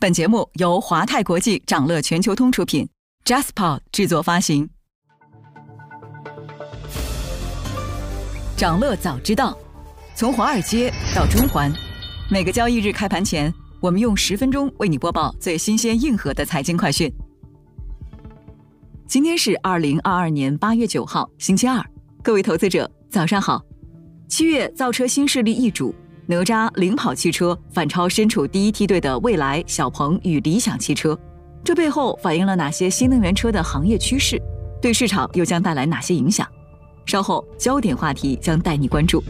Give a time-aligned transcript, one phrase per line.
[0.00, 2.88] 本节目由华泰国际掌乐全球通出品
[3.24, 4.70] ，JazzPod 制作发行。
[8.56, 9.58] 掌乐早知道，
[10.14, 11.72] 从华尔街到中环，
[12.30, 17.12] 每个交易日开盘前，我们用十分钟为你播报最新鲜、硬核的财经快讯。
[19.08, 21.84] 今天是二零二二年八月九号，星期二，
[22.22, 23.60] 各位投资者早上好。
[24.28, 25.92] 七月造车新势力易主。
[26.30, 31.18] 哪吒领跑汽车反超身处第一梯队的蔚来、小鹏与理想汽车，
[31.64, 34.38] 这背后反映了哪些新能源车的行业趋势？
[34.78, 36.46] 对市场又将带来哪些影响？
[37.06, 39.24] 稍后焦点话题将带你关注。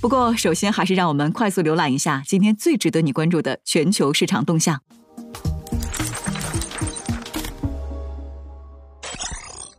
[0.00, 4.80] 不过，首先还是让我们快速浏览一下今天最值得你关注的全球市场动向。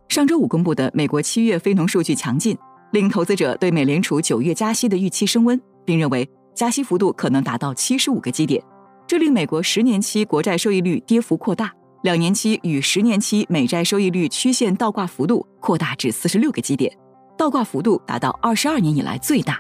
[0.08, 2.58] 上周五公布的美国七月非农数据强劲。
[2.94, 8.64] 令投资者对美联储九月加息的预期升温，并认为加息幅度可能达到七十五个基点，
[9.08, 16.96] 这令美国十年期国债收益率跌幅扩大，两年期与十年期美债收益率曲线倒挂幅度扩大至四十六个基点，
[17.36, 19.60] 倒挂幅度达到二十二年以来最大。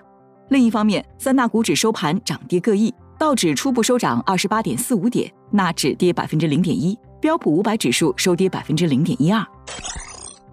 [0.49, 9.43] 另一方面，三大股指收盘涨跌各异，道指初步收涨二十八点四五点，纳指跌百分之零点一，标普五百指数收跌百分之零点一二。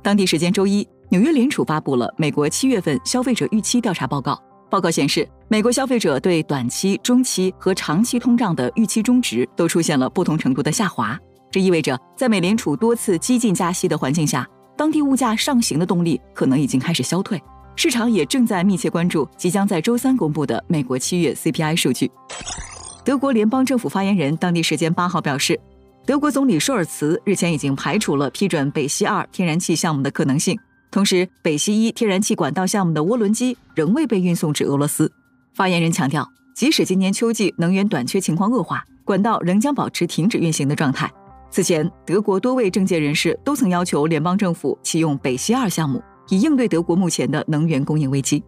[0.02, 0.88] 当地时间周一。
[1.12, 4.40] 纽约联储发布了美国七月份消费者预期调查报告。
[4.70, 11.18] 报告显示，美国消费者对短期、中期和长期通胀的预期中值都出现了不同程度的下滑。
[11.50, 17.42] 这意味着，在美联储多次激进加息的环境下，当地物价上行的动力可能已经开始消退。
[17.74, 22.08] 市场也正在密切关注即将在周三公布的美国七月 CPI 数据。
[23.04, 25.58] 德国联邦政府发言人当地时间八号表示，
[26.06, 30.56] 德国总理舒尔茨日前已经排除了批准北溪二天然气项目的可能性。
[30.90, 35.10] 同时，北溪一天然气管道项目的涡轮机仍未被运送至俄罗斯。
[35.54, 41.08] 发言人强调，即使今年秋季能源短缺情况恶化，管道仍将保持停止运行的状态。
[41.48, 48.42] 此前，德国多位政界人士都曾要求联邦政府启用北溪二项目，以应对德国目前的能源供应危机。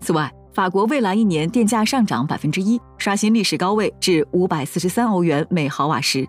[0.00, 6.28] 此外，法国未来一年电价上涨百分之一，刷新历史高位至五百四十三欧元每毫瓦时。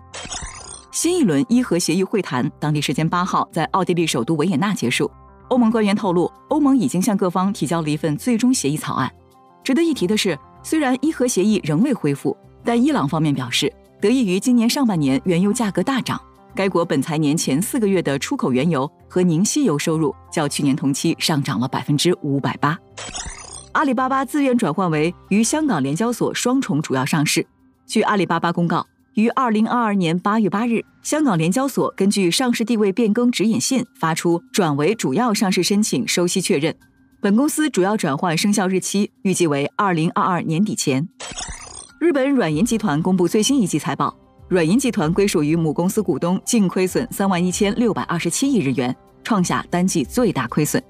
[0.92, 5.10] 新一轮伊核协议会谈，当地时间八号在奥地利首都维也纳结束。
[5.48, 9.10] 欧盟官员透露，欧盟已经向各方提交了一份最终协议草案。
[9.62, 16.20] 值得一提的是，虽然伊核协议仍未恢复，但伊朗方面表示，得益于今年上半年原油价格大涨，
[16.54, 22.76] 该国本财年前四个月的出口原油和凝稀油收入较去年同期上涨了百分之五百八。
[23.72, 27.46] 阿里巴巴自愿转换为与香港联交所双重主要上市。
[27.86, 28.84] 据阿里巴巴公告。
[29.16, 36.76] 于二零二二年八月八日，香港联交所根据上市地位变更指引信发出转为主要上市申请收悉确认。
[37.22, 41.08] 本公司主要转换生效日期预计为二零二二年底前。
[41.98, 44.14] 日本软银集团公布最新一季财报，
[44.48, 48.94] 软银集团归属于母公司股东净亏损三万一千六百二十七亿日元，
[49.24, 50.82] 创下单季最大亏损。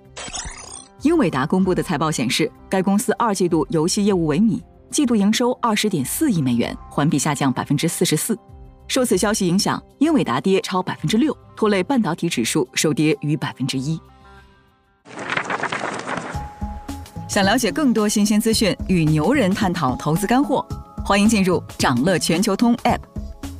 [1.02, 4.60] 英伟达公布的财报显示，该公司二季度游戏业务萎靡。
[4.96, 8.34] 季度营收二十点四亿美元，环比下降百分之四十四。
[8.88, 14.00] 受此消息影响，英伟达跌超百分之六，拖累半导体指数收跌逾百分之一。
[17.28, 20.66] 想了解更多新鲜资讯，与牛人探讨投资干货，
[21.04, 23.00] 欢迎进入掌乐全球通 App。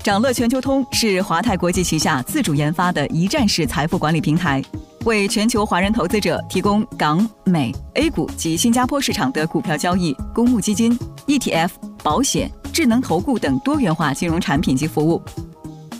[0.02, 4.64] 掌乐全球通是华泰国际旗下自主研发的一站式财富管理平台。
[5.04, 11.70] 为全球华人投资者提供港、美、A 股及新加坡市场的股票交易、公募基金、ETF、
[12.02, 15.20] 保险、智能投顾等多元化金融产品及服务。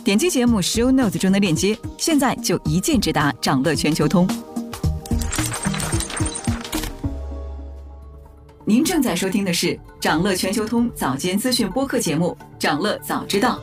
[0.03, 4.27] 点击节目 Show Notes 中的链接，现在就一键直达掌乐全球通。
[8.63, 13.59] 您正在收听的是掌乐全球通早间资讯播客节目《掌乐早知道》。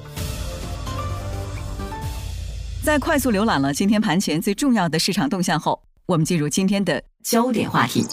[2.82, 8.06] 在快速浏览了今天盘前最重要的市场动向后，我们进入今天的焦点话题。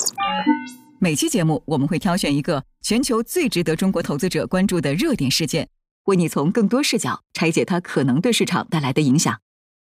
[0.99, 5.69] 每期节目我们会挑选一个全球最值得中国投资者关注的热点事件，
[6.05, 9.39] 为你从更多视角拆解它可能对市场带来的影响。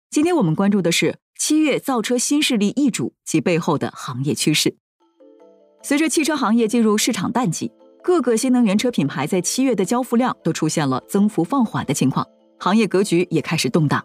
[0.09, 4.77] 今天我们关注的是七月造车新势力易主及背后的行业趋势。
[5.83, 7.69] 随着汽车行业进入市场淡季，
[8.01, 12.25] 各个新能源车品牌在七月的交付量都出现了增幅放缓的情况，
[12.59, 14.03] 行业格局也开始动荡。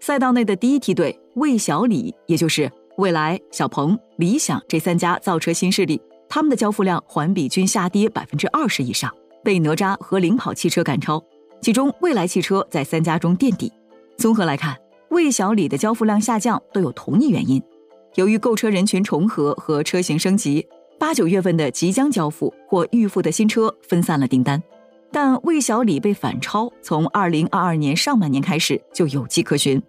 [0.00, 9.12] 赛道内的第一梯队魏小李，也就是蔚来、小鹏、理想这三家造车新势力，他们的交付量环比均下跌百分之二十以上，
[9.42, 11.22] 被哪吒和领跑汽车赶超。
[11.60, 13.72] 其中，蔚来汽车在三家中垫底。
[14.16, 14.76] 综合来看，
[15.10, 17.62] 魏小李的交付量下降都有同一原因：
[18.14, 20.66] 由于购车人群重合和车型升级，
[20.98, 24.62] 八九月份的即将交付或预付的新车分散了订单。
[25.12, 29.82] 但魏小李被反超，从二零二二年上半年开始就有迹可循。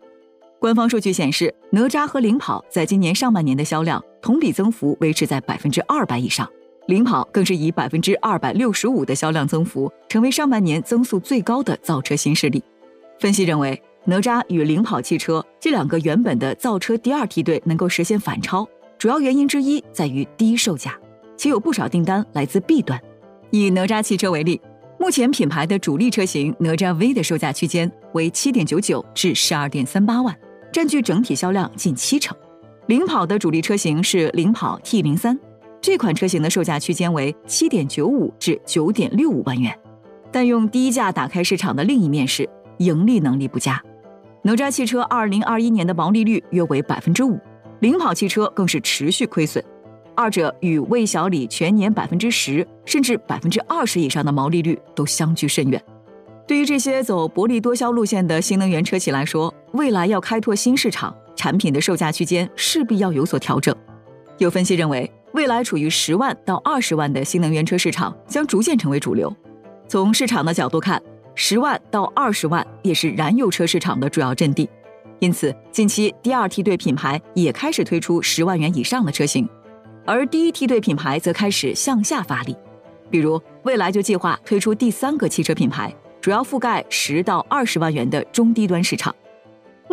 [0.59, 6.49] 官方数据显示，哪吒和领跑在今年上半年的销量同比增幅维持在百分之二百以上，
[6.87, 12.63] 领跑更是以百分之二百六十五的销量增幅，成为上半年增速最高的造车新势力。
[13.19, 18.67] 分析认为，哪吒与领跑汽车这两个原本的造车第二梯队能够实现反超，
[18.97, 20.97] 主要原因之一在于低售价，
[21.37, 22.99] 且有不少订单来自 B 端。
[23.51, 24.59] 以哪吒汽车为例，
[24.99, 30.35] 目前品牌的主力车型哪吒 V 的售价区间为七点九九至十二点三八万。
[30.77, 32.37] 占据整体销量近七成，
[32.85, 35.35] 领跑的主力车型是领跑 T 零三，
[35.81, 39.75] 这款车型的售价区间为七点九五至九点六五万元，
[40.31, 42.47] 但用低价打开市场的另一面是
[42.77, 43.81] 盈利能力不佳。
[44.43, 47.39] 哪吒汽车二零二一年的毛利率约为百分之五，
[47.79, 49.65] 领跑汽车更是持续亏损，
[50.15, 55.83] 二者与魏小李全年百分之十甚至百分之二十以上的毛利率都相距甚远。
[56.47, 63.75] 对于这些走薄利多销路线的新能源车企来说，未来要开拓新市场，产品的售价区间势必要有所调整。
[64.37, 69.35] 有分析认为，未来处于十万到二十万的新能源车市场将逐渐成为主流。
[69.87, 71.01] 从市场的角度看，
[71.35, 74.69] 十万到二十万也是燃油车市场的主要阵地。
[75.19, 79.47] 因此，近期第二梯队品牌也开始推出十万元以上的车型，
[80.05, 82.55] 而第一梯队品牌则开始向下发力。
[83.09, 85.93] 比如，未来就计划推出第三个汽车品牌。
[86.19, 89.15] 主要覆盖十到二十万元的中低端市场。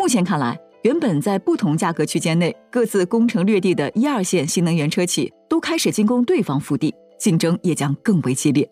[0.05, 8.69] 目前看来，原本在不同价格区间内各自攻城略地的一二线新能源车企，都开始进攻对方腹地，竞争也将更为激烈。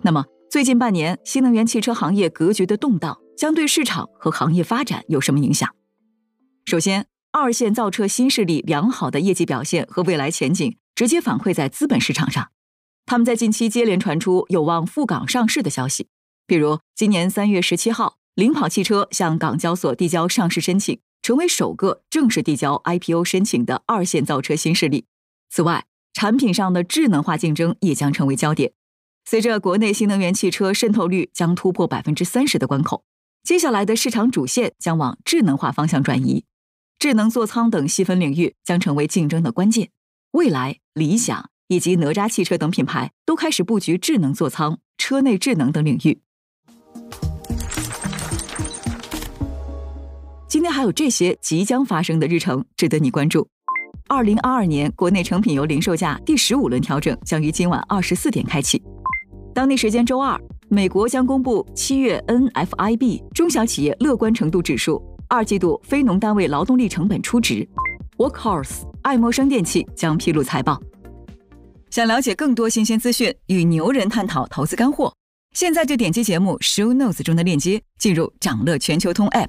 [0.00, 5.68] 那么，最近半年新能源汽车行业格局的动荡，将对市场和行业发展有什么影响？
[6.64, 12.48] 首先，二线造车新势力良好的业绩表现和未来前景，直接反馈在资本市场上。
[13.04, 16.06] 他们在近期接连传出有望赴港上市的消息。
[16.46, 25.04] 比如，今年三月十七号，领跑汽车向港交所递交上市申请，成为首个正式递交 IPO 申请的二线造车新势力。
[25.50, 25.84] 此外，
[26.14, 28.72] 产品上的智能化竞争也将成为焦点。
[29.26, 33.04] 随着国内新能源汽车渗透率将突破百分之三十的关口，
[33.42, 36.46] 接下来的市场主线将往智能化方向转移，
[36.98, 39.90] 智能座舱等细分领域将成为竞争的关键。
[40.30, 46.22] 未来、理想以及哪吒汽车等品牌都开始布局智能座舱、车内智能等领域。
[50.52, 53.48] 今天还有这些即将发生的日程值得你关注。
[54.06, 58.82] 二零二二年国内成品油零售价第十五轮调整将于今晚二十四点开启。
[59.54, 60.38] 当地时间周二，
[60.68, 67.66] 美国将公布七月 NFIB 中小企业乐观程度指数，二季度非农单位劳动力成本初值。
[68.18, 70.78] Workhorse 爱默生电器将披露财报。
[71.88, 75.14] 想了解更多新鲜资讯，与牛人探讨投资干货，
[75.54, 79.48] 现在就点击节目 Show Notes 中的链接，进入掌乐全球通 App。